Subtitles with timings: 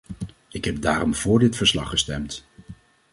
[0.49, 2.45] Ik heb daarom vóór dit verslag gestemd.